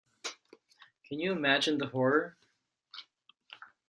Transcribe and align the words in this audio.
Can 1.07 1.19
you 1.19 1.31
imagine 1.31 1.77
the 1.77 1.85
horror? 1.85 2.35